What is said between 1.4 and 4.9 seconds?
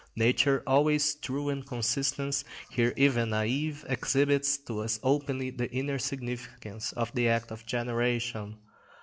and consistent, here even naïve, exhibits to